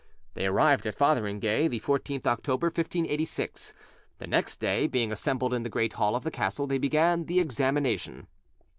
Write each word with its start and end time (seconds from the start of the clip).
They 0.33 0.47
arrived 0.47 0.87
at 0.87 0.95
Fotheringay 0.95 1.67
the 1.67 1.79
14th 1.79 2.25
October 2.25 2.69
1586; 2.69 3.71
and 4.19 4.31
next 4.31 4.59
day, 4.59 4.87
being 4.87 5.11
assembled 5.11 5.53
in 5.53 5.61
the 5.61 5.69
great 5.69 5.93
hall 5.93 6.15
of 6.15 6.23
the 6.23 6.31
castle, 6.31 6.65
they 6.65 6.79
began 6.79 7.25
the 7.25 7.39
examination. 7.39 8.25